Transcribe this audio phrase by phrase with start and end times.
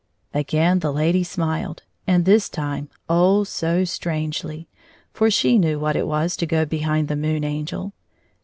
[0.33, 4.67] Again the lady smiled, and this time, oh, so strangely,
[5.13, 7.93] for she lOO knew what it was to go behind the Moon Angel.